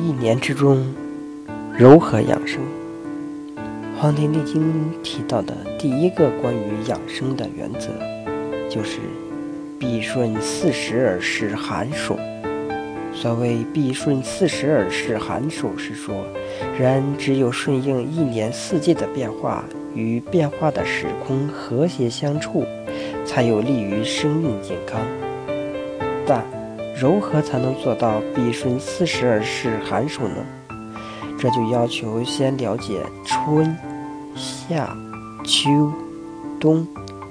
[0.00, 0.84] 一年之中
[1.78, 2.60] 如何养生？
[3.98, 4.62] 《黄帝内经》
[5.02, 7.88] 提到的第一个关于养生的原则，
[8.68, 8.98] 就是
[9.78, 12.16] 必顺四时而适寒暑。
[13.14, 16.26] 所谓必顺四时而适寒暑，是说
[16.78, 19.64] 人只有顺应一年四季的变化，
[19.94, 22.64] 与变化的时空和谐相处，
[23.24, 25.00] 才有利于生命健康。
[26.26, 26.42] 但
[27.00, 30.36] 如何才能做到必顺四时而适寒暑呢？
[31.38, 33.76] 这就要求先了解春、
[34.36, 34.96] 夏、
[35.44, 35.92] 秋、
[36.60, 36.86] 冬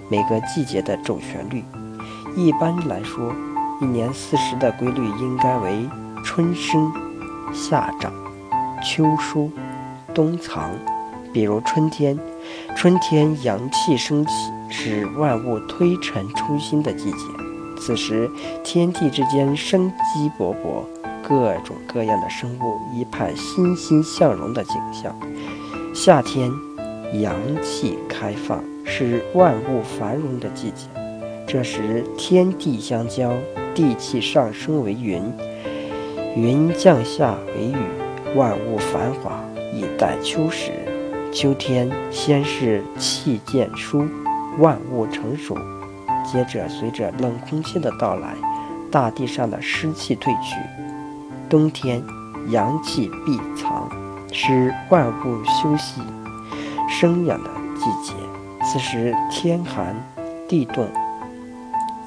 [0.09, 1.63] 每个季节的主旋律。
[2.35, 3.33] 一般来说，
[3.79, 5.89] 一年四时的规律应该为
[6.25, 6.91] 春生、
[7.53, 8.11] 夏长、
[8.83, 9.49] 秋收、
[10.13, 10.69] 冬藏。
[11.31, 12.19] 比如春天，
[12.75, 14.31] 春天阳气升起，
[14.69, 17.50] 是万物推陈出新的季节。
[17.81, 18.29] 此时，
[18.63, 20.83] 天地之间生机勃勃，
[21.27, 25.19] 各种各样的生物一派欣欣向荣的景象。
[25.91, 26.51] 夏天，
[27.19, 30.85] 阳气开放，是万物繁荣的季节。
[31.47, 33.33] 这时，天地相交，
[33.73, 35.23] 地气上升为云，
[36.35, 40.71] 云降下为雨，万物繁华，以待秋时。
[41.33, 44.05] 秋天，先是气渐疏，
[44.59, 45.57] 万物成熟。
[46.23, 48.35] 接着，随着冷空气的到来，
[48.91, 50.55] 大地上的湿气退去。
[51.49, 52.01] 冬天，
[52.49, 53.89] 阳气闭藏，
[54.31, 56.01] 是万物休息、
[56.89, 58.13] 生养的季节。
[58.63, 59.95] 此时天寒
[60.47, 60.87] 地冻，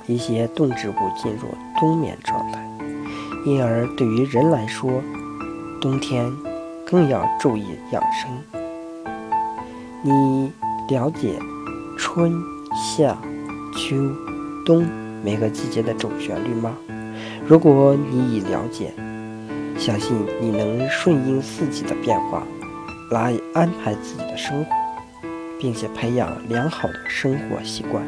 [0.07, 2.61] 一些动植物进入冬眠状态。
[3.45, 5.03] 因而，对于人来说，
[5.81, 6.33] 冬天
[6.87, 8.31] 更要注意养生。
[10.03, 10.53] 你
[10.89, 11.39] 了解
[11.99, 12.33] 春
[12.75, 13.17] 夏？
[13.77, 13.97] 秋、
[14.65, 14.87] 冬
[15.23, 16.77] 每个季节的主旋律吗？
[17.47, 18.93] 如果你已了解，
[19.79, 22.43] 相信你能顺应四季的变化
[23.11, 24.71] 来安排自己的生活，
[25.59, 28.03] 并且培养良好的生活习惯。